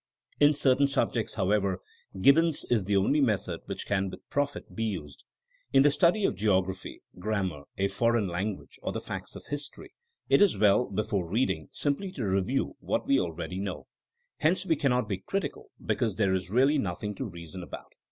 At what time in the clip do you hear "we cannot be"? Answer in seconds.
14.67-15.19